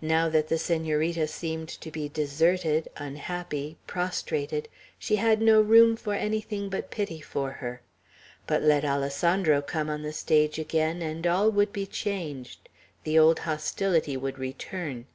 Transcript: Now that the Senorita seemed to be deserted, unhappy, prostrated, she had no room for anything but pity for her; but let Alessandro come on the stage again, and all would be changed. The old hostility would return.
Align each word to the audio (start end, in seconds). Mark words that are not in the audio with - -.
Now 0.00 0.28
that 0.28 0.46
the 0.46 0.58
Senorita 0.58 1.26
seemed 1.26 1.68
to 1.80 1.90
be 1.90 2.08
deserted, 2.08 2.86
unhappy, 2.96 3.78
prostrated, 3.84 4.68
she 4.96 5.16
had 5.16 5.42
no 5.42 5.60
room 5.60 5.96
for 5.96 6.14
anything 6.14 6.68
but 6.68 6.92
pity 6.92 7.20
for 7.20 7.50
her; 7.54 7.82
but 8.46 8.62
let 8.62 8.84
Alessandro 8.84 9.60
come 9.60 9.90
on 9.90 10.02
the 10.02 10.12
stage 10.12 10.60
again, 10.60 11.02
and 11.02 11.26
all 11.26 11.50
would 11.50 11.72
be 11.72 11.84
changed. 11.84 12.68
The 13.02 13.18
old 13.18 13.40
hostility 13.40 14.16
would 14.16 14.38
return. 14.38 15.06